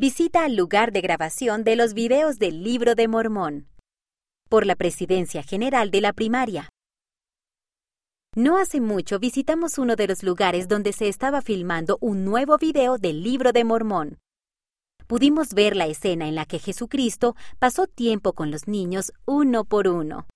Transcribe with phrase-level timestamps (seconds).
[0.00, 3.68] visita al lugar de grabación de los videos del Libro de Mormón
[4.48, 6.70] por la Presidencia General de la Primaria.
[8.34, 12.96] No hace mucho visitamos uno de los lugares donde se estaba filmando un nuevo video
[12.96, 14.18] del Libro de Mormón.
[15.06, 19.86] Pudimos ver la escena en la que Jesucristo pasó tiempo con los niños uno por
[19.86, 20.26] uno.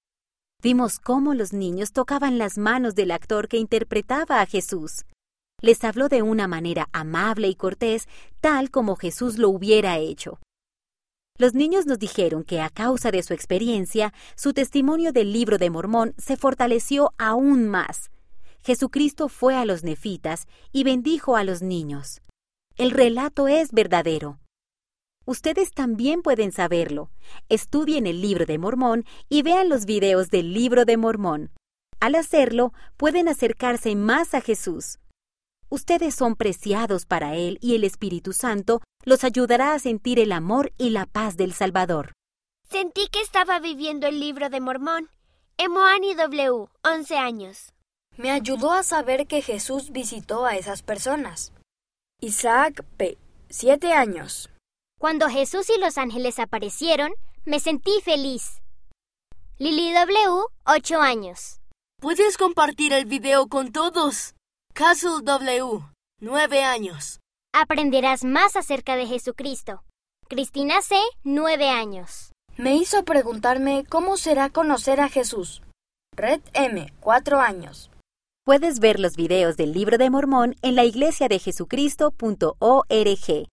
[0.63, 5.07] Vimos cómo los niños tocaban las manos del actor que interpretaba a Jesús.
[5.61, 8.09] Les habló de una manera amable y cortés,
[8.41, 10.41] tal como Jesús lo hubiera hecho.
[11.37, 15.69] Los niños nos dijeron que a causa de su experiencia, su testimonio del libro de
[15.69, 18.11] Mormón se fortaleció aún más.
[18.63, 22.23] Jesucristo fue a los nefitas y bendijo a los niños.
[22.77, 24.39] El relato es verdadero.
[25.27, 27.11] Ustedes también pueden saberlo.
[27.49, 31.51] Estudien el libro de Mormón y vean los videos del libro de Mormón.
[31.99, 34.99] Al hacerlo, pueden acercarse más a Jesús.
[35.75, 40.73] Ustedes son preciados para Él y el Espíritu Santo los ayudará a sentir el amor
[40.79, 42.13] y la paz del Salvador.
[42.71, 45.11] Sentí que estaba viviendo el libro de Mormón.
[45.59, 47.73] Emoani W, 11 años.
[48.17, 51.53] Me ayudó a saber que Jesús visitó a esas personas.
[52.21, 54.51] Isaac P, 7 años.
[55.01, 57.11] Cuando Jesús y los ángeles aparecieron,
[57.45, 58.63] me sentí feliz.
[59.59, 61.59] Lily W, 8 años.
[62.01, 64.37] Puedes compartir el video con todos.
[64.77, 65.83] Castle W,
[66.21, 67.21] 9 años.
[67.53, 69.85] Aprenderás más acerca de Jesucristo.
[70.29, 72.33] Cristina C, 9 años.
[72.57, 75.63] Me hizo preguntarme cómo será conocer a Jesús.
[76.17, 77.93] Red M, 4 años.
[78.45, 83.49] Puedes ver los videos del libro de Mormón en la iglesia de Jesucristo.org.